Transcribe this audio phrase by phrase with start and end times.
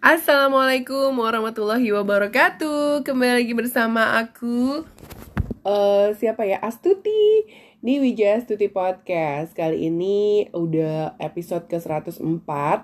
[0.00, 4.80] Assalamualaikum warahmatullahi wabarakatuh Kembali lagi bersama aku
[5.60, 6.56] uh, Siapa ya?
[6.56, 7.44] Astuti
[7.84, 12.16] Di Wijaya Astuti Podcast Kali ini udah episode ke 104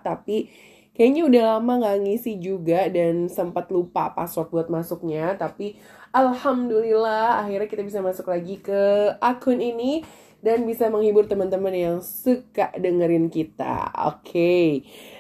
[0.04, 0.52] Tapi
[0.92, 5.80] kayaknya udah lama gak ngisi juga Dan sempat lupa password buat masuknya Tapi
[6.12, 10.04] Alhamdulillah akhirnya kita bisa masuk lagi ke akun ini
[10.44, 13.90] dan bisa menghibur teman-teman yang suka dengerin kita.
[14.06, 14.22] Oke.
[14.22, 14.68] Okay.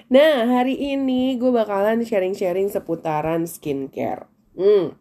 [0.06, 4.30] Nah, hari ini gue bakalan sharing-sharing seputaran skincare.
[4.54, 4.94] Hmm,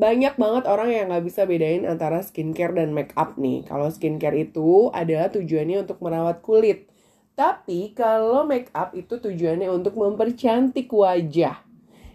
[0.00, 3.68] banyak banget orang yang gak bisa bedain antara skincare dan make up nih.
[3.68, 6.88] Kalau skincare itu adalah tujuannya untuk merawat kulit.
[7.36, 11.60] Tapi kalau make up itu tujuannya untuk mempercantik wajah.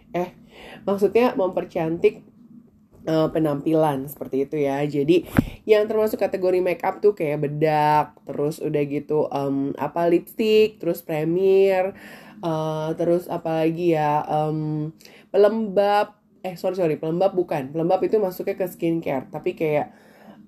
[0.09, 0.33] Eh,
[0.81, 2.25] maksudnya mempercantik
[3.07, 4.81] uh, penampilan seperti itu ya.
[4.85, 5.25] Jadi
[5.63, 11.93] yang termasuk kategori makeup tuh kayak bedak, terus udah gitu um, apa lipstick, terus premier,
[12.41, 14.91] uh, terus apa lagi ya um,
[15.29, 16.17] pelembab.
[16.45, 17.73] Eh sorry sorry pelembab bukan.
[17.73, 19.93] Pelembab itu masuknya ke skincare, tapi kayak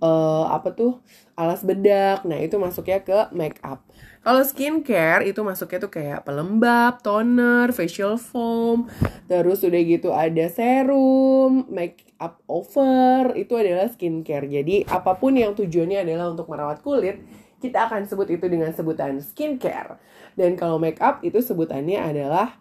[0.02, 1.02] uh, apa tuh
[1.34, 2.22] alas bedak.
[2.26, 3.82] Nah itu masuknya ke makeup.
[4.22, 8.92] Kalau skincare itu masuknya tuh kayak pelembab, toner, facial foam,
[9.32, 14.46] terus udah gitu ada serum, make up over, itu adalah skincare.
[14.50, 17.22] Jadi apa pun yang tujuannya adalah untuk merawat kulit,
[17.58, 19.98] kita akan sebut itu dengan sebutan skincare.
[20.38, 22.58] Dan kalau make up itu sebutannya adalah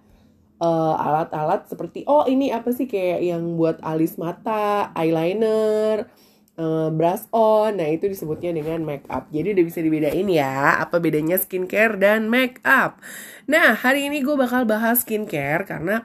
[0.57, 6.09] eh, alat-alat uh, seperti oh ini apa sih kayak yang buat alis mata, eyeliner,
[6.57, 7.77] uh, brush on.
[7.79, 9.29] Nah, itu disebutnya dengan make up.
[9.31, 12.99] Jadi udah bisa dibedain ya apa bedanya skincare dan make up.
[13.47, 16.03] Nah, hari ini gue bakal bahas skincare karena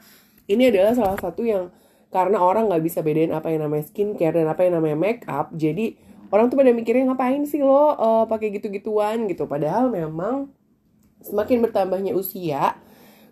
[0.52, 1.72] ini adalah salah satu yang
[2.12, 5.50] karena orang nggak bisa bedain apa yang namanya skincare dan apa yang namanya make up.
[5.56, 5.96] Jadi
[6.30, 9.48] orang tuh pada mikirnya ngapain sih lo uh, pakai gitu-gituan gitu.
[9.48, 10.52] Padahal memang
[11.24, 12.76] semakin bertambahnya usia,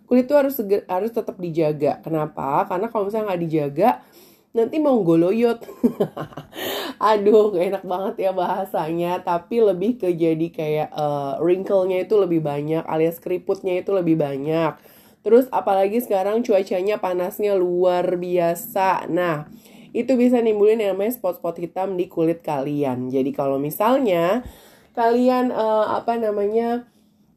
[0.08, 0.56] kulit itu harus
[0.88, 2.00] harus tetap dijaga.
[2.00, 2.64] Kenapa?
[2.66, 3.90] Karena kalau misalnya nggak dijaga,
[4.50, 5.62] nanti mau goloyot
[6.98, 12.82] aduh enak banget ya bahasanya tapi lebih ke jadi kayak uh, wrinkle-nya itu lebih banyak
[12.82, 14.74] alias keriputnya itu lebih banyak
[15.20, 19.06] terus apalagi sekarang cuacanya panasnya luar biasa.
[19.08, 19.48] Nah
[19.90, 23.10] itu bisa nimbulin yang namanya spot-spot hitam di kulit kalian.
[23.10, 24.46] Jadi kalau misalnya
[24.94, 26.86] kalian uh, apa namanya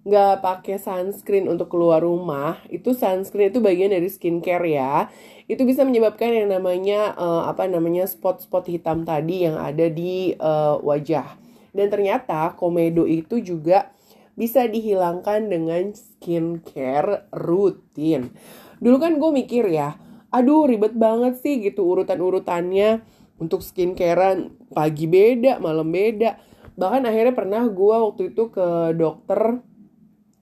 [0.04, 5.08] nggak pakai sunscreen untuk keluar rumah itu sunscreen itu bagian dari skincare ya.
[5.48, 10.78] Itu bisa menyebabkan yang namanya uh, apa namanya spot-spot hitam tadi yang ada di uh,
[10.84, 11.40] wajah.
[11.74, 13.93] Dan ternyata komedo itu juga
[14.34, 18.34] bisa dihilangkan dengan skincare rutin.
[18.82, 19.96] Dulu kan gue mikir ya,
[20.34, 23.06] aduh ribet banget sih gitu urutan-urutannya
[23.38, 26.42] untuk skincarean pagi beda, malam beda.
[26.74, 29.62] Bahkan akhirnya pernah gue waktu itu ke dokter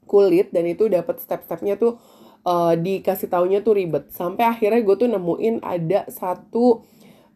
[0.07, 1.99] kulit dan itu dapat step-stepnya tuh
[2.43, 6.83] uh, dikasih taunya tuh ribet sampai akhirnya gue tuh nemuin ada satu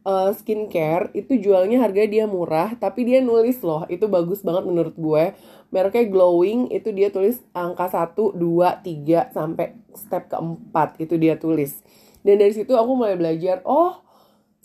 [0.03, 4.95] uh, skincare itu jualnya harga dia murah tapi dia nulis loh itu bagus banget menurut
[4.95, 5.33] gue
[5.73, 11.81] mereknya glowing itu dia tulis angka 1, 2, 3 sampai step keempat itu dia tulis.
[12.25, 14.01] Dan dari situ aku mulai belajar oh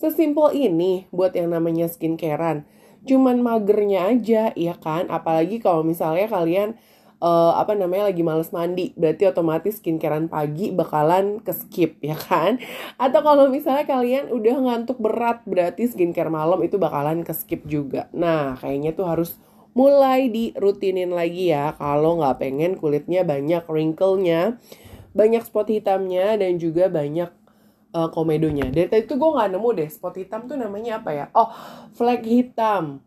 [0.00, 2.64] sesimpel ini buat yang namanya skincarean.
[3.04, 5.08] Cuman magernya aja ya kan?
[5.12, 6.80] Apalagi kalau misalnya kalian
[7.20, 12.56] uh, apa namanya lagi males mandi berarti otomatis skincarean pagi bakalan ke skip ya kan?
[12.96, 18.08] Atau kalau misalnya kalian udah ngantuk berat berarti skincare malam itu bakalan ke skip juga.
[18.16, 19.36] Nah kayaknya tuh harus
[19.72, 24.58] mulai dirutinin lagi ya kalau nggak pengen kulitnya banyak wrinkle-nya
[25.10, 27.30] banyak spot hitamnya dan juga banyak
[27.94, 28.70] uh, komedonya.
[28.70, 31.26] Dari tuh gue nggak nemu deh spot hitam tuh namanya apa ya?
[31.34, 31.50] Oh
[31.94, 33.02] flek hitam.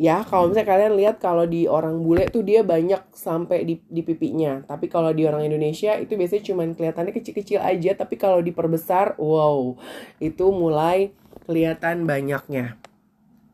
[0.00, 4.02] Ya kalau misalnya kalian lihat kalau di orang bule tuh dia banyak sampai di, di
[4.02, 4.64] pipinya.
[4.64, 9.76] Tapi kalau di orang Indonesia itu biasanya cuma kelihatannya kecil-kecil aja tapi kalau diperbesar wow
[10.18, 11.12] itu mulai
[11.46, 12.76] kelihatan banyaknya.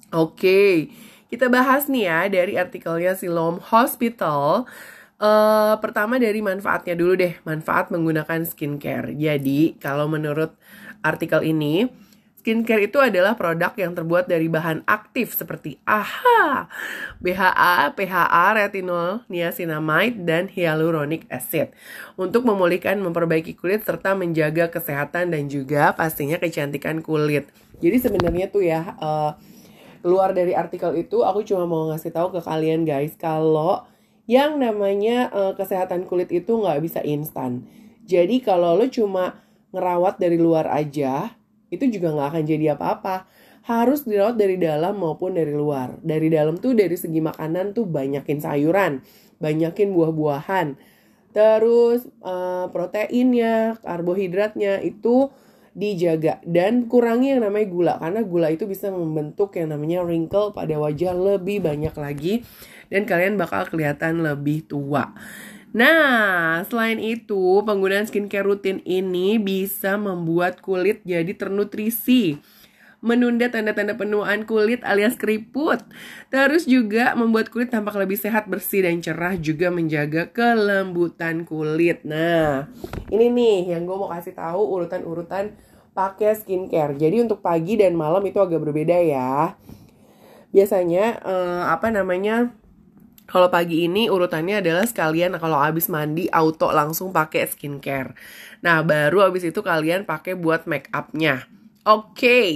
[0.09, 0.89] Oke
[1.29, 4.65] kita bahas nih ya dari artikelnya Silom Hospital.
[5.19, 9.13] Uh, pertama dari manfaatnya dulu deh manfaat menggunakan skincare.
[9.13, 10.55] Jadi kalau menurut
[11.03, 11.91] artikel ini
[12.49, 16.71] Skincare itu adalah produk yang terbuat dari bahan aktif seperti AHA,
[17.21, 21.77] BHA, PHA, retinol, niacinamide, dan hyaluronic acid.
[22.17, 27.53] Untuk memulihkan, memperbaiki kulit serta menjaga kesehatan dan juga pastinya kecantikan kulit.
[27.85, 29.37] Jadi sebenarnya tuh ya uh,
[30.01, 33.85] keluar dari artikel itu aku cuma mau ngasih tahu ke kalian guys kalau
[34.29, 37.65] yang namanya uh, kesehatan kulit itu nggak bisa instan.
[38.09, 39.41] Jadi kalau lo cuma
[39.73, 41.33] ngerawat dari luar aja,
[41.69, 43.29] itu juga nggak akan jadi apa-apa.
[43.69, 45.97] Harus dirawat dari dalam maupun dari luar.
[46.01, 49.05] Dari dalam tuh dari segi makanan tuh banyakin sayuran
[49.43, 50.77] banyakin buah-buahan.
[51.33, 55.31] Terus uh, proteinnya karbohidratnya itu
[55.77, 60.77] dijaga dan kurangi yang namanya gula karena gula itu bisa membentuk yang namanya wrinkle pada
[60.77, 62.47] wajah lebih banyak lagi
[62.89, 65.13] dan kalian bakal kelihatan lebih tua.
[65.69, 72.41] Nah, selain itu, penggunaan skincare rutin ini bisa membuat kulit jadi ternutrisi
[72.99, 75.79] menunda tanda-tanda penuaan kulit alias keriput.
[76.35, 82.03] Terus juga membuat kulit tampak lebih sehat, bersih, dan cerah juga menjaga kelembutan kulit.
[82.03, 82.67] Nah,
[83.11, 85.55] ini nih yang gue mau kasih tahu urutan-urutan
[85.95, 86.99] pakai skincare.
[86.99, 89.55] Jadi untuk pagi dan malam itu agak berbeda ya.
[90.51, 92.51] Biasanya eh, apa namanya?
[93.29, 98.17] Kalau pagi ini urutannya adalah sekalian kalau habis mandi auto langsung pakai skincare.
[98.65, 101.45] Nah, baru habis itu kalian pakai buat make upnya.
[101.89, 102.49] Oke, okay.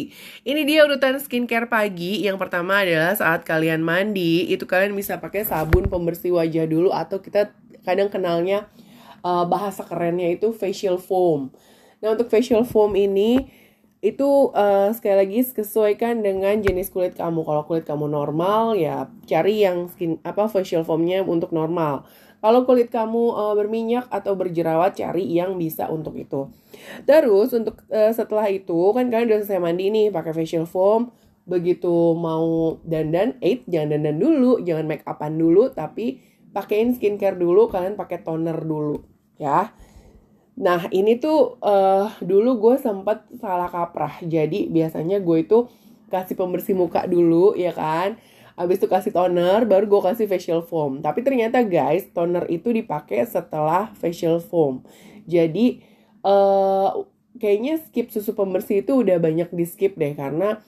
[0.44, 2.20] ini dia urutan skincare pagi.
[2.20, 7.25] Yang pertama adalah saat kalian mandi, itu kalian bisa pakai sabun pembersih wajah dulu atau
[7.25, 7.49] kita
[7.81, 8.69] kadang kenalnya
[9.25, 11.49] uh, bahasa kerennya itu facial foam.
[12.05, 13.49] Nah, untuk facial foam ini
[14.05, 17.40] itu uh, sekali lagi sesuaikan dengan jenis kulit kamu.
[17.40, 22.05] Kalau kulit kamu normal ya cari yang skin apa facial foamnya untuk normal.
[22.42, 26.50] Kalau kulit kamu uh, berminyak atau berjerawat, cari yang bisa untuk itu.
[27.06, 31.14] Terus untuk uh, setelah itu kan kalian udah selesai mandi nih pakai facial foam.
[31.46, 37.66] Begitu mau dandan, eh jangan dandan dulu, jangan make upan dulu, tapi pakein skincare dulu,
[37.66, 39.02] kalian pakai toner dulu,
[39.38, 39.74] ya.
[40.58, 44.22] Nah ini tuh uh, dulu gue sempat salah kaprah.
[44.22, 45.66] Jadi biasanya gue itu
[46.14, 48.18] kasih pembersih muka dulu, ya kan
[48.58, 51.00] Abis itu kasih toner, baru gue kasih facial foam.
[51.00, 54.84] Tapi ternyata guys, toner itu dipakai setelah facial foam.
[55.25, 55.81] Jadi
[56.26, 57.06] uh,
[57.40, 60.60] kayaknya skip susu pembersih itu udah banyak di skip deh karena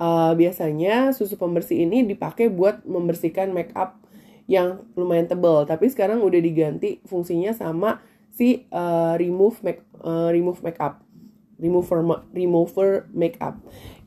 [0.00, 4.00] uh, biasanya susu pembersih ini dipakai buat membersihkan make up
[4.50, 5.62] yang lumayan tebal.
[5.68, 8.02] Tapi sekarang udah diganti fungsinya sama
[8.34, 11.02] si uh, remove make uh, remove makeup
[11.60, 12.00] remover
[12.32, 13.60] remover makeup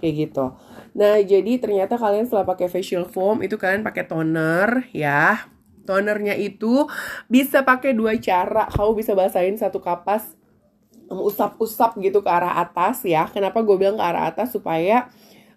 [0.04, 0.52] kayak gitu.
[0.98, 5.48] Nah, jadi ternyata kalian setelah pakai facial foam itu kalian pakai toner ya.
[5.84, 6.88] Tonernya itu
[7.32, 8.68] bisa pakai dua cara.
[8.68, 10.36] Kamu bisa basahin satu kapas
[11.08, 13.28] usap-usap gitu ke arah atas ya.
[13.30, 15.12] Kenapa gue bilang ke arah atas supaya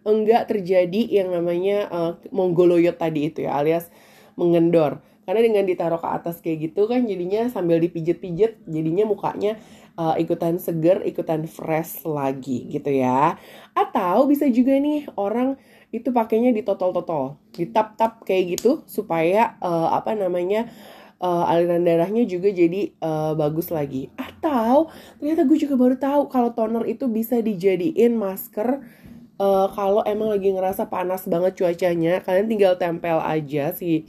[0.06, 3.90] enggak terjadi yang namanya uh, monggoloyot tadi itu ya alias
[4.38, 5.02] mengendor.
[5.26, 9.58] Karena dengan ditaruh ke atas kayak gitu kan jadinya sambil dipijet-pijet jadinya mukanya
[9.96, 13.36] uh, ikutan seger, ikutan fresh lagi gitu ya.
[13.72, 15.56] Atau bisa juga nih orang
[15.90, 20.68] itu pakainya di totol-totol, di tap-tap kayak gitu supaya uh, apa namanya
[21.20, 24.12] uh, aliran darahnya juga jadi uh, bagus lagi.
[24.20, 28.84] Atau ternyata gue juga baru tahu kalau toner itu bisa dijadiin masker
[29.40, 34.04] uh, kalau emang lagi ngerasa panas banget cuacanya, kalian tinggal tempel aja si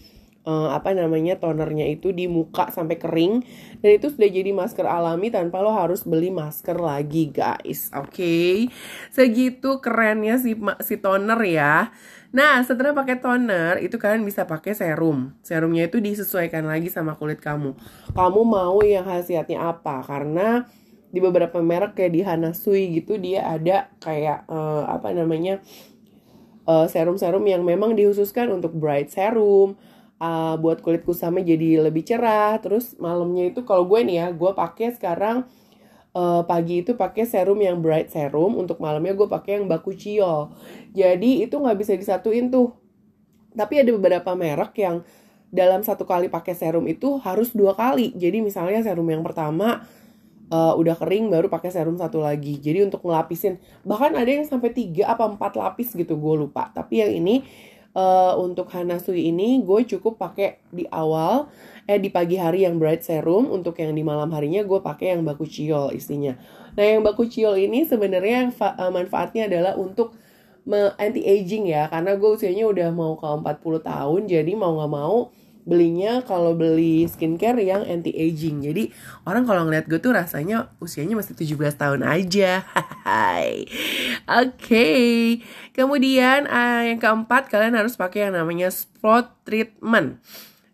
[0.48, 3.44] uh, apa namanya tonernya itu di muka sampai kering.
[3.84, 7.92] Dan itu sudah jadi masker alami tanpa lo harus beli masker lagi guys.
[7.94, 8.16] Oke?
[8.16, 8.56] Okay?
[9.12, 11.92] segitu kerennya si si toner ya.
[12.32, 15.36] Nah setelah pakai toner itu kalian bisa pakai serum.
[15.44, 17.76] Serumnya itu disesuaikan lagi sama kulit kamu.
[18.16, 20.02] Kamu mau yang khasiatnya apa?
[20.04, 20.64] Karena
[21.08, 25.64] di beberapa merek kayak di Hanasui gitu dia ada kayak uh, apa namanya
[26.68, 29.80] eh, serum-serum uh, yang memang dikhususkan untuk bright serum
[30.22, 32.58] uh, buat kulit kusama jadi lebih cerah.
[32.62, 35.46] Terus malamnya itu kalau gue nih ya gue pakai sekarang
[36.18, 38.58] uh, pagi itu pakai serum yang bright serum.
[38.58, 40.54] Untuk malamnya gue pakai yang baku ciol
[40.98, 42.74] jadi itu nggak bisa disatuin tuh.
[43.54, 45.06] Tapi ada beberapa merek yang
[45.54, 48.14] dalam satu kali pakai serum itu harus dua kali.
[48.18, 49.86] Jadi misalnya serum yang pertama
[50.52, 52.58] uh, udah kering baru pakai serum satu lagi.
[52.58, 56.74] Jadi untuk ngelapisin bahkan ada yang sampai tiga apa empat lapis gitu gue lupa.
[56.74, 57.46] Tapi yang ini
[57.98, 61.50] uh, untuk Hanasui ini gue cukup pakai di awal
[61.90, 63.50] eh di pagi hari yang bright serum.
[63.50, 66.38] Untuk yang di malam harinya gue pakai yang baku ciol isinya.
[66.78, 70.14] Nah yang baku ciol ini sebenarnya uh, manfaatnya adalah untuk
[71.02, 71.90] anti aging ya.
[71.90, 75.18] Karena gue usianya udah mau ke 40 tahun jadi mau nggak mau
[75.68, 78.64] belinya kalau beli skincare yang anti aging.
[78.64, 78.88] Jadi
[79.28, 82.64] orang kalau ngeliat gue tuh rasanya usianya masih 17 tahun aja.
[83.08, 83.68] Hai.
[84.26, 84.56] Oke.
[84.64, 85.08] Okay.
[85.76, 90.24] Kemudian uh, yang keempat kalian harus pakai yang namanya spot treatment.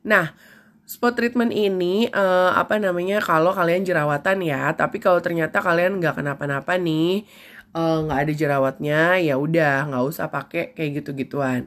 [0.06, 0.38] Nah,
[0.86, 6.22] spot treatment ini uh, apa namanya kalau kalian jerawatan ya, tapi kalau ternyata kalian nggak
[6.22, 7.26] kenapa-napa nih,
[7.74, 11.66] eh, nggak uh, ada jerawatnya, ya udah nggak usah pakai kayak gitu-gituan.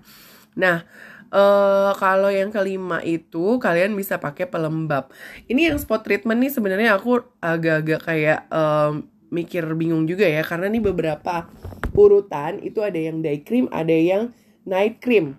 [0.55, 0.87] Nah,
[1.27, 5.11] Uh, kalau yang kelima itu kalian bisa pakai pelembab.
[5.51, 10.71] Ini yang spot treatment nih sebenarnya aku agak-agak kayak um, mikir bingung juga ya karena
[10.71, 11.51] nih beberapa
[11.99, 14.31] urutan itu ada yang day cream, ada yang
[14.63, 15.35] night cream.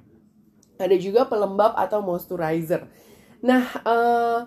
[0.77, 2.85] Ada juga pelembab atau moisturizer.
[3.41, 4.39] Nah, uh,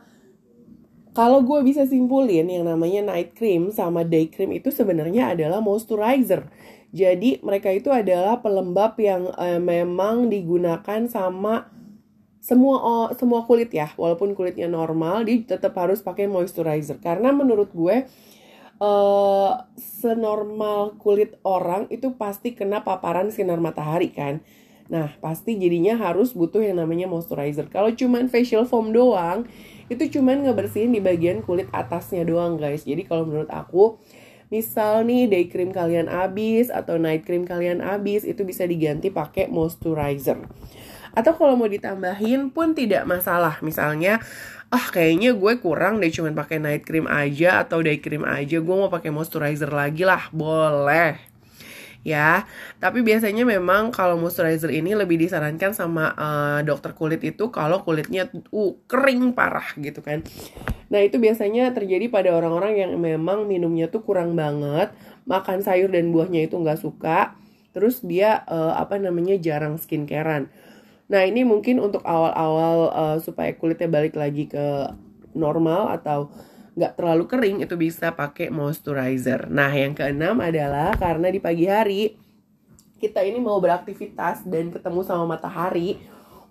[1.11, 6.47] kalau gue bisa simpulin yang namanya night cream sama day cream itu sebenarnya adalah moisturizer.
[6.90, 11.70] Jadi mereka itu adalah pelembab yang eh, memang digunakan sama
[12.40, 16.97] semua semua kulit ya, walaupun kulitnya normal, dia tetap harus pakai moisturizer.
[16.99, 18.09] Karena menurut gue
[18.80, 24.40] uh, senormal kulit orang itu pasti kena paparan sinar matahari kan.
[24.88, 27.68] Nah, pasti jadinya harus butuh yang namanya moisturizer.
[27.68, 29.44] Kalau cuman facial foam doang,
[29.90, 33.99] itu cuman ngebersihin di bagian kulit atasnya doang guys jadi kalau menurut aku
[34.50, 39.47] misal nih day cream kalian habis atau night cream kalian habis itu bisa diganti pakai
[39.47, 40.42] moisturizer.
[41.14, 43.62] Atau kalau mau ditambahin pun tidak masalah.
[43.62, 44.19] Misalnya
[44.71, 48.76] ah kayaknya gue kurang deh cuman pakai night cream aja atau day cream aja gue
[48.76, 50.30] mau pakai moisturizer lagi lah.
[50.35, 51.29] Boleh
[52.07, 52.49] ya.
[52.80, 58.28] Tapi biasanya memang kalau moisturizer ini lebih disarankan sama uh, dokter kulit itu kalau kulitnya
[58.52, 60.25] uh kering parah gitu kan.
[60.90, 64.90] Nah, itu biasanya terjadi pada orang-orang yang memang minumnya tuh kurang banget,
[65.23, 67.38] makan sayur dan buahnya itu nggak suka,
[67.71, 70.50] terus dia uh, apa namanya jarang skincarean.
[71.11, 74.90] Nah, ini mungkin untuk awal-awal uh, supaya kulitnya balik lagi ke
[75.35, 76.30] normal atau
[76.80, 79.52] nggak terlalu kering itu bisa pakai moisturizer.
[79.52, 82.16] Nah yang keenam adalah karena di pagi hari
[82.96, 86.00] kita ini mau beraktivitas dan ketemu sama matahari,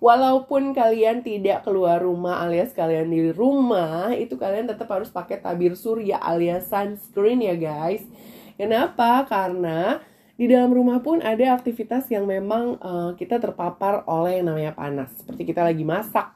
[0.02, 5.78] walaupun kalian tidak keluar rumah alias kalian di rumah, itu kalian tetap harus pakai tabir
[5.78, 8.02] surya alias sunscreen ya guys.
[8.58, 9.26] Kenapa?
[9.30, 10.02] Karena
[10.34, 15.10] di dalam rumah pun ada aktivitas yang memang uh, kita terpapar oleh yang namanya panas.
[15.22, 16.34] Seperti kita lagi masak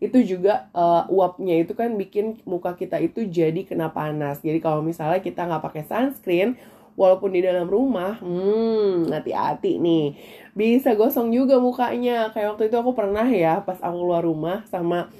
[0.00, 4.40] itu juga uh, uapnya itu kan bikin muka kita itu jadi kena panas.
[4.40, 6.56] Jadi kalau misalnya kita nggak pakai sunscreen,
[6.96, 10.16] walaupun di dalam rumah, hmm, hati-hati nih.
[10.56, 12.32] Bisa gosong juga mukanya.
[12.32, 15.12] Kayak waktu itu aku pernah ya pas aku keluar rumah sama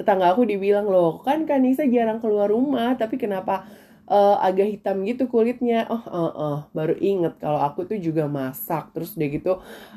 [0.00, 3.68] tetangga aku dibilang loh, kan Kanisa jarang keluar rumah, tapi kenapa
[4.10, 5.86] uh, agak hitam gitu kulitnya.
[5.86, 8.90] Oh uh, uh, baru inget kalau aku tuh juga masak.
[8.90, 9.52] Terus udah gitu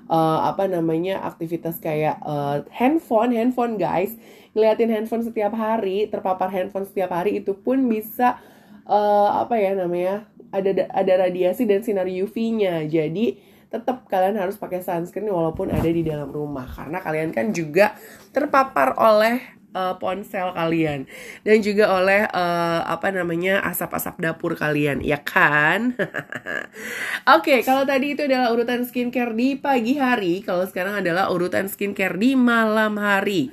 [0.07, 4.13] uh, apa namanya aktivitas kayak uh, handphone handphone guys.
[4.53, 8.37] Ngeliatin handphone setiap hari terpapar handphone setiap hari itu pun bisa
[8.85, 13.41] uh, apa ya namanya ada ada radiasi dan sinar UV-nya jadi
[13.73, 16.69] tetap kalian harus pakai sunscreen walaupun ada di dalam rumah.
[16.69, 17.97] Karena kalian kan juga
[18.29, 19.41] terpapar oleh
[19.75, 21.09] uh, ponsel kalian.
[21.41, 25.93] Dan juga oleh uh, apa namanya asap-asap dapur kalian ya kan?
[27.35, 31.67] Oke okay, kalau tadi itu adalah urutan skincare di pagi hari kalau sekarang adalah urutan
[31.67, 33.51] skincare di malam hari.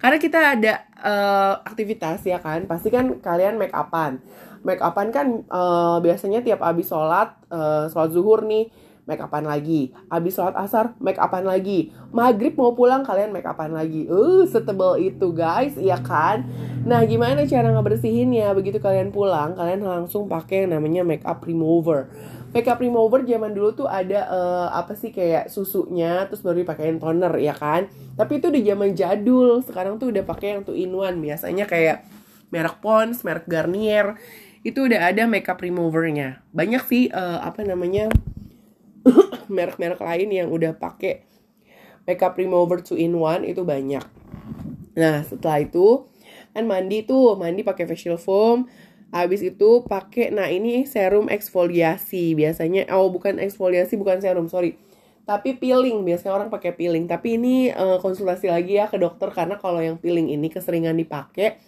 [0.00, 2.66] Karena kita ada uh, aktivitas ya kan?
[2.66, 4.18] Pasti kan kalian make upan
[4.62, 8.70] make upan kan uh, biasanya tiap abis sholat uh, sholat zuhur nih
[9.04, 9.90] make upan lagi.
[10.06, 11.90] Habis sholat asar, make upan lagi.
[12.14, 14.06] Maghrib mau pulang, kalian make upan lagi.
[14.06, 16.46] Uh, setebal itu guys, iya kan?
[16.86, 18.54] Nah, gimana cara ngebersihinnya?
[18.54, 22.10] Begitu kalian pulang, kalian langsung pakai yang namanya make up remover.
[22.52, 27.00] Make up remover zaman dulu tuh ada uh, apa sih kayak susunya, terus baru dipakein
[27.00, 27.88] toner, ya kan?
[28.14, 29.64] Tapi itu di zaman jadul.
[29.64, 31.18] Sekarang tuh udah pakai yang tuh in one.
[31.18, 32.04] Biasanya kayak
[32.52, 34.20] merek Pond's, merek Garnier
[34.62, 38.06] itu udah ada makeup removernya banyak sih uh, apa namanya
[39.54, 41.26] merek-merek lain yang udah pakai
[42.08, 44.02] makeup remover two in one itu banyak.
[44.98, 46.06] Nah setelah itu
[46.52, 48.66] kan mandi tuh mandi pakai facial foam.
[49.12, 54.80] Habis itu pakai nah ini serum eksfoliasi biasanya oh bukan eksfoliasi bukan serum sorry
[55.22, 59.54] tapi peeling biasanya orang pakai peeling tapi ini uh, konsultasi lagi ya ke dokter karena
[59.54, 61.62] kalau yang peeling ini keseringan dipakai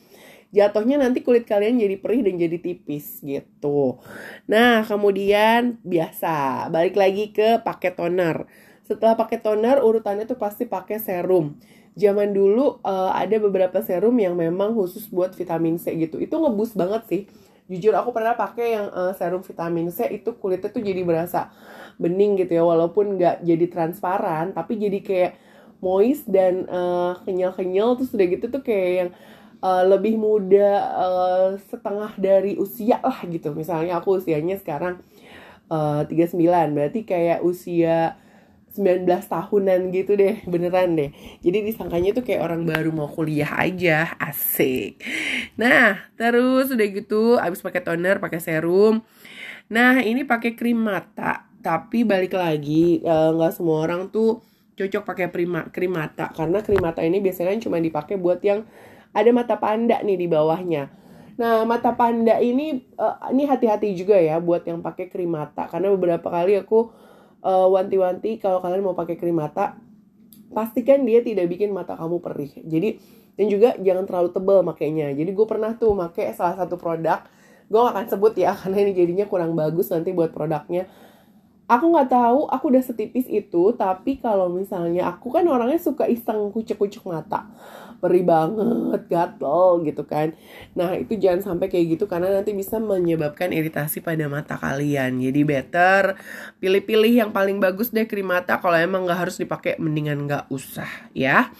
[0.55, 3.99] jatuhnya nanti kulit kalian jadi perih dan jadi tipis gitu.
[4.47, 8.47] Nah, kemudian biasa balik lagi ke pakai toner.
[8.87, 11.59] Setelah pakai toner, urutannya tuh pasti pakai serum.
[11.99, 16.23] Zaman dulu uh, ada beberapa serum yang memang khusus buat vitamin C gitu.
[16.23, 17.23] Itu ngebus banget sih.
[17.67, 21.51] Jujur aku pernah pakai yang uh, serum vitamin C itu kulitnya tuh jadi berasa
[21.99, 25.33] bening gitu ya walaupun nggak jadi transparan tapi jadi kayak
[25.79, 29.11] moist dan uh, kenyal-kenyal terus udah gitu tuh kayak yang
[29.65, 33.57] uh, lebih muda uh, setengah dari usia lah gitu.
[33.57, 35.01] Misalnya aku usianya sekarang
[35.73, 36.37] uh, 39
[36.77, 38.21] berarti kayak usia
[38.75, 41.11] 19 tahunan gitu deh beneran deh.
[41.41, 45.01] Jadi disangkanya tuh kayak orang baru mau kuliah aja asik.
[45.57, 49.01] Nah terus udah gitu abis pakai toner pakai serum.
[49.73, 51.49] Nah ini pakai krim mata.
[51.65, 54.45] Tapi balik lagi nggak uh, semua orang tuh
[54.77, 55.33] cocok pakai
[55.73, 56.29] krim mata.
[56.35, 58.69] Karena krim mata ini biasanya cuma dipakai buat yang
[59.15, 60.91] ada mata panda nih di bawahnya.
[61.35, 65.67] Nah, mata panda ini uh, ini hati-hati juga ya buat yang pakai krim mata.
[65.67, 66.91] Karena beberapa kali aku
[67.43, 69.79] uh, wanti-wanti kalau kalian mau pakai krim mata
[70.55, 72.53] pastikan dia tidak bikin mata kamu perih.
[72.63, 72.99] Jadi
[73.35, 75.11] dan juga jangan terlalu tebel makainya.
[75.11, 77.27] Jadi gue pernah tuh make salah satu produk.
[77.67, 80.87] Gue gak akan sebut ya karena ini jadinya kurang bagus nanti buat produknya.
[81.65, 86.53] Aku nggak tahu aku udah setipis itu tapi kalau misalnya aku kan orangnya suka iseng
[86.53, 87.49] kucek-kucek mata
[88.01, 90.33] beri banget gatel gitu kan
[90.73, 95.41] nah itu jangan sampai kayak gitu karena nanti bisa menyebabkan iritasi pada mata kalian jadi
[95.43, 96.03] better
[96.59, 100.89] pilih-pilih yang paling bagus deh krim mata kalau emang nggak harus dipakai mendingan nggak usah
[101.13, 101.51] ya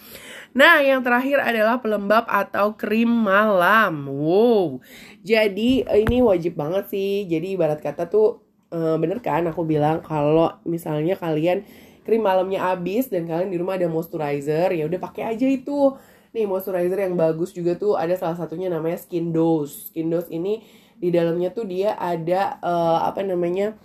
[0.55, 4.07] Nah, yang terakhir adalah pelembab atau krim malam.
[4.07, 4.79] Wow.
[5.19, 7.27] Jadi ini wajib banget sih.
[7.27, 11.67] Jadi ibarat kata tuh uh, bener kan aku bilang kalau misalnya kalian
[12.05, 15.97] krim malamnya habis dan kalian di rumah ada moisturizer ya udah pakai aja itu
[16.35, 20.59] nih moisturizer yang bagus juga tuh ada salah satunya namanya Skin Dose Skin Dose ini
[20.99, 23.79] di dalamnya tuh dia ada uh, apa namanya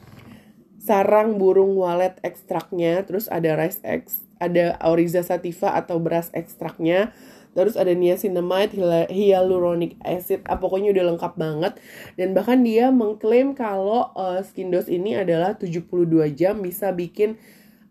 [0.82, 7.14] sarang burung walet ekstraknya terus ada rice ex ada Auriza sativa atau beras ekstraknya
[7.50, 8.78] terus ada niacinamide,
[9.10, 11.72] hyaluronic acid, ah, pokoknya udah lengkap banget.
[12.14, 15.90] Dan bahkan dia mengklaim kalau uh, skin dose ini adalah 72
[16.38, 17.42] jam bisa bikin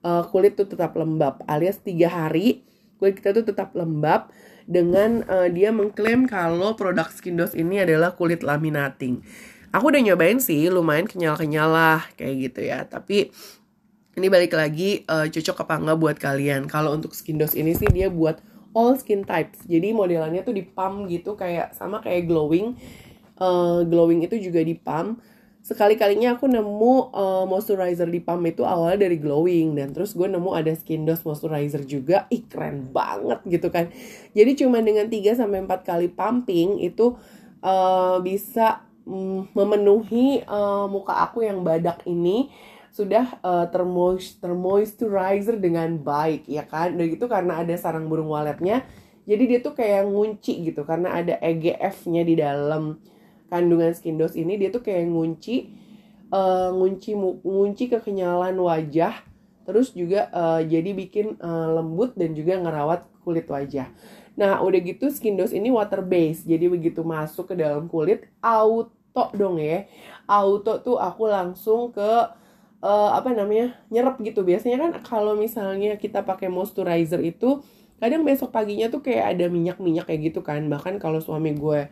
[0.03, 2.63] uh, kulit tuh tetap lembab, alias tiga hari
[2.99, 4.29] kulit kita tuh tetap lembab
[4.69, 9.25] dengan uh, dia mengklaim kalau produk skin dose ini adalah kulit laminating.
[9.73, 12.85] Aku udah nyobain sih, lumayan kenyal-kenyal lah kayak gitu ya.
[12.85, 13.33] Tapi
[14.19, 16.67] ini balik lagi uh, cocok apa enggak buat kalian.
[16.69, 18.43] Kalau untuk skin dose ini sih dia buat
[18.75, 19.65] all skin types.
[19.65, 22.77] Jadi modelannya tuh di pump gitu kayak sama kayak glowing.
[23.39, 25.23] Uh, glowing itu juga di pump.
[25.69, 30.49] Sekali-kalinya aku nemu uh, moisturizer di pump itu awalnya dari glowing dan terus gue nemu
[30.57, 32.25] ada skin dose moisturizer juga.
[32.33, 33.93] Ih keren banget gitu kan.
[34.33, 37.13] Jadi cuma dengan 3 sampai 4 kali pumping itu
[37.61, 42.49] uh, bisa mm, memenuhi uh, muka aku yang badak ini
[42.89, 48.81] sudah uh, termoist termoisturizer dengan baik ya kan udah gitu karena ada sarang burung waletnya
[49.29, 52.97] jadi dia tuh kayak ngunci gitu karena ada EGF-nya di dalam
[53.49, 55.73] kandungan skin dose ini dia tuh kayak ngunci
[56.31, 59.25] uh, ngunci ngunci kekenyalan wajah
[59.69, 63.85] terus juga uh, jadi bikin uh, lembut dan juga ngerawat kulit wajah.
[64.33, 69.29] Nah udah gitu skin dose ini water base jadi begitu masuk ke dalam kulit auto
[69.37, 69.85] dong ya.
[70.25, 72.09] Auto tuh aku langsung ke
[72.81, 74.41] uh, apa namanya nyerap gitu.
[74.41, 77.61] Biasanya kan kalau misalnya kita pakai moisturizer itu
[77.99, 80.65] kadang besok paginya tuh kayak ada minyak-minyak kayak gitu kan.
[80.65, 81.91] Bahkan kalau suami gue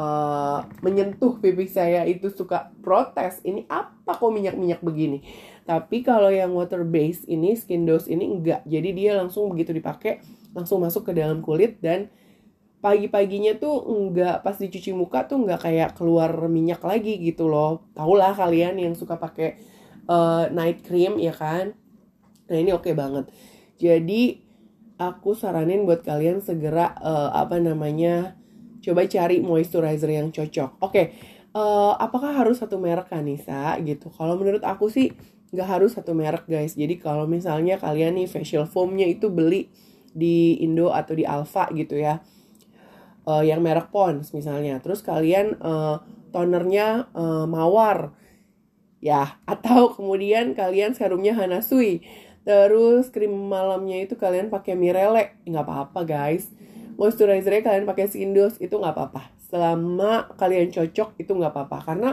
[0.00, 5.20] uh, menyentuh pipi saya itu suka protes ini apa kok minyak-minyak begini?
[5.68, 8.64] Tapi kalau yang water base ini skin dose ini enggak.
[8.64, 10.24] Jadi dia langsung begitu dipakai
[10.56, 12.08] langsung masuk ke dalam kulit dan
[12.80, 17.84] pagi-paginya tuh enggak pas dicuci muka tuh enggak kayak keluar minyak lagi gitu loh.
[17.92, 19.60] Tau lah kalian yang suka pakai
[20.08, 21.76] uh, night cream ya kan?
[22.48, 23.28] Nah ini oke okay banget.
[23.76, 24.42] Jadi
[24.98, 28.39] aku saranin buat kalian segera uh, apa namanya
[28.80, 30.80] coba cari moisturizer yang cocok.
[30.80, 31.04] Oke okay,
[31.54, 34.08] uh, eh, apakah harus satu merek kan Nisa gitu.
[34.12, 35.12] Kalau menurut aku sih
[35.50, 36.74] nggak harus satu merek guys.
[36.74, 39.68] Jadi kalau misalnya kalian nih facial foamnya itu beli
[40.10, 42.24] di Indo atau di Alfa gitu ya.
[43.28, 44.80] Uh, yang merek Pond's misalnya.
[44.80, 46.00] Terus kalian uh,
[46.32, 48.16] tonernya uh, mawar.
[49.00, 52.00] Ya atau kemudian kalian serumnya Hanasui.
[52.40, 56.48] Terus krim malamnya itu kalian pakai Mirele nggak apa-apa guys
[57.00, 59.32] moisturizernya kalian pakai Sindos itu nggak apa-apa.
[59.48, 61.78] Selama kalian cocok itu nggak apa-apa.
[61.80, 62.10] Karena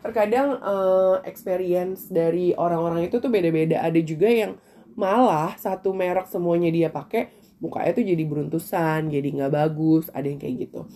[0.00, 3.84] terkadang uh, experience dari orang-orang itu tuh beda-beda.
[3.84, 4.56] Ada juga yang
[4.96, 10.40] malah satu merek semuanya dia pakai mukanya tuh jadi beruntusan jadi nggak bagus ada yang
[10.40, 10.88] kayak gitu.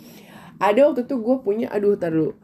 [0.58, 2.34] Ada waktu itu gue punya aduh taruh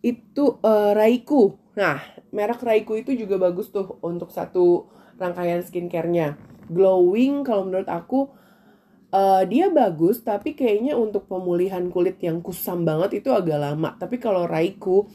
[0.00, 1.56] itu uh, Raiku.
[1.76, 2.00] Nah,
[2.34, 6.36] merek Raiku itu juga bagus tuh untuk satu rangkaian skincare-nya.
[6.72, 8.32] Glowing kalau menurut aku
[9.10, 13.94] uh, dia bagus tapi kayaknya untuk pemulihan kulit yang kusam banget itu agak lama.
[13.98, 15.06] Tapi kalau Raiku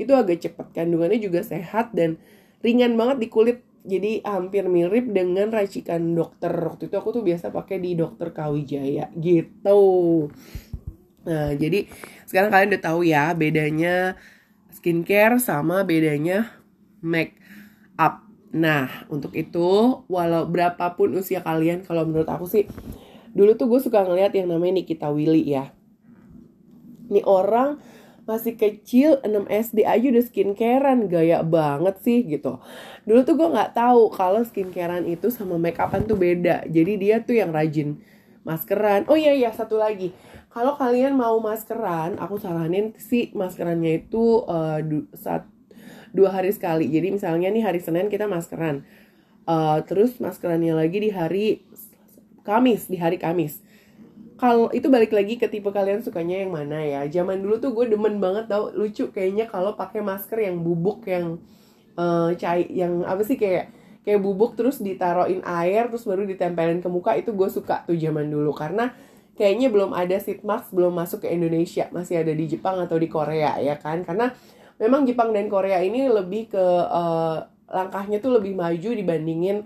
[0.00, 2.18] itu agak cepat kandungannya juga sehat dan
[2.64, 3.58] ringan banget di kulit.
[3.82, 6.54] Jadi hampir mirip dengan racikan dokter.
[6.54, 9.82] Waktu itu aku tuh biasa pakai di dokter Kawijaya gitu.
[11.22, 11.86] Nah, jadi
[12.26, 14.14] sekarang kalian udah tahu ya bedanya
[14.70, 16.50] skincare sama bedanya
[17.02, 17.38] make
[17.98, 18.26] up.
[18.54, 22.68] Nah, untuk itu, walau berapapun usia kalian, kalau menurut aku sih,
[23.32, 25.72] dulu tuh gue suka ngeliat yang namanya Nikita Willy ya.
[27.12, 27.80] Ini orang
[28.22, 32.62] masih kecil 6 SD aja udah skincarean gaya banget sih gitu.
[33.02, 36.62] Dulu tuh gue nggak tahu kalau skincarean itu sama make upan tuh beda.
[36.70, 37.98] Jadi dia tuh yang rajin
[38.46, 39.10] maskeran.
[39.10, 40.14] Oh iya iya satu lagi.
[40.52, 45.48] Kalau kalian mau maskeran aku saranin sih maskerannya itu uh, du saat
[46.14, 46.86] dua hari sekali.
[46.86, 48.86] Jadi misalnya nih hari Senin kita maskeran.
[49.42, 51.66] Uh, terus maskerannya lagi di hari
[52.42, 53.62] Kamis di hari Kamis.
[54.38, 57.06] Kalau itu balik lagi ke tipe kalian sukanya yang mana ya?
[57.06, 61.38] Zaman dulu tuh gue demen banget tau lucu kayaknya kalau pakai masker yang bubuk yang
[61.94, 63.70] uh, cair yang apa sih kayak
[64.02, 68.26] kayak bubuk terus ditaruhin air terus baru ditempelin ke muka itu gue suka tuh zaman
[68.26, 68.50] dulu.
[68.50, 68.90] Karena
[69.38, 71.86] kayaknya belum ada seat mask belum masuk ke Indonesia.
[71.94, 74.02] Masih ada di Jepang atau di Korea ya kan?
[74.02, 74.34] Karena
[74.82, 79.62] memang Jepang dan Korea ini lebih ke uh, langkahnya tuh lebih maju dibandingin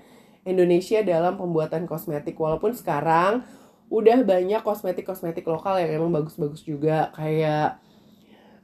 [0.47, 2.39] Indonesia dalam pembuatan kosmetik.
[2.39, 3.43] Walaupun sekarang
[3.91, 7.11] udah banyak kosmetik-kosmetik lokal yang emang bagus-bagus juga.
[7.13, 7.83] Kayak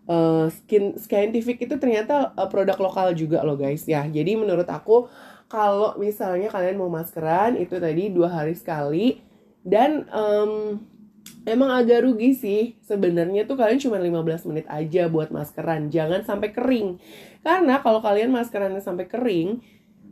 [0.07, 3.83] uh, skin scientific itu ternyata uh, produk lokal juga loh guys.
[3.85, 5.11] Ya jadi menurut aku
[5.51, 9.21] kalau misalnya kalian mau maskeran itu tadi dua hari sekali.
[9.63, 10.83] Dan um,
[11.47, 12.63] emang agak rugi sih.
[12.83, 15.87] Sebenarnya tuh kalian cuma 15 menit aja buat maskeran.
[15.87, 16.99] Jangan sampai kering.
[17.47, 19.63] Karena kalau kalian maskerannya sampai kering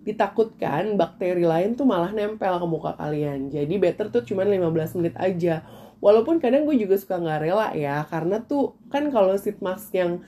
[0.00, 3.52] ditakutkan bakteri lain tuh malah nempel ke muka kalian.
[3.52, 5.64] Jadi better tuh cuma 15 menit aja.
[6.00, 10.24] Walaupun kadang gue juga suka nggak rela ya, karena tuh kan kalau sheet mask yang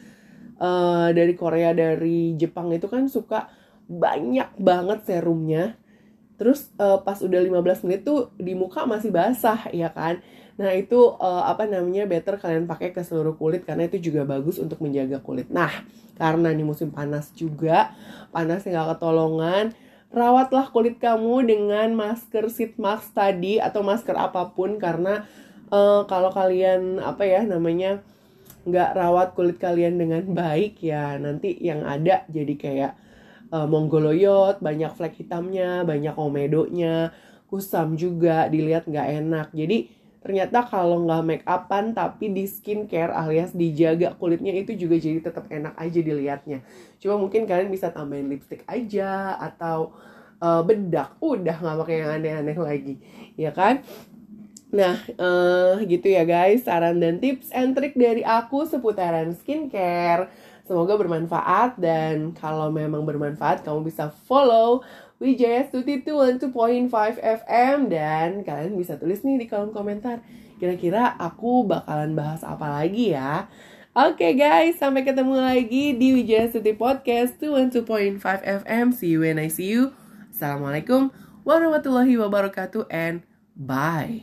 [0.61, 3.49] uh, dari Korea, dari Jepang itu kan suka
[3.89, 5.81] banyak banget serumnya.
[6.37, 10.21] Terus uh, pas udah 15 menit tuh di muka masih basah ya kan.
[10.63, 14.63] Nah itu uh, apa namanya better kalian pakai ke seluruh kulit karena itu juga bagus
[14.63, 15.51] untuk menjaga kulit.
[15.51, 15.83] Nah
[16.15, 17.91] karena ini musim panas juga,
[18.31, 19.75] panas nggak ketolongan,
[20.15, 25.27] rawatlah kulit kamu dengan masker sheet mask tadi atau masker apa pun karena
[25.75, 27.99] uh, kalau kalian apa ya namanya
[28.63, 32.93] nggak rawat kulit kalian dengan baik ya nanti yang ada jadi kayak
[33.51, 37.11] uh, monggoloyot, banyak flek hitamnya, banyak komedonya,
[37.53, 39.49] kusam juga dilihat nggak enak.
[39.53, 45.19] Jadi ternyata kalau nggak make upan tapi di skincare alias dijaga kulitnya itu juga jadi
[45.19, 46.63] tetap enak aja dilihatnya.
[47.03, 49.93] Cuma mungkin kalian bisa tambahin lipstick aja atau
[50.39, 51.19] uh, bedak.
[51.19, 52.95] Udah nggak pakai yang aneh-aneh lagi.
[53.35, 53.83] Ya kan?
[54.73, 60.33] Nah, uh, gitu ya guys, saran dan tips and trik dari aku seputaran skincare.
[60.65, 64.81] Semoga bermanfaat dan kalau memang bermanfaat kamu bisa follow
[65.23, 66.91] Wijaya Stuti 212.5
[67.23, 70.19] FM dan kalian bisa tulis nih di kolom komentar
[70.59, 73.47] kira-kira aku bakalan bahas apa lagi ya.
[73.97, 78.19] Oke okay guys, sampai ketemu lagi di Wijaya Stuti Podcast 212.5
[78.67, 78.87] FM.
[78.91, 79.95] See you when I see you.
[80.29, 81.15] Assalamualaikum
[81.49, 83.25] warahmatullahi wabarakatuh and
[83.57, 84.21] bye.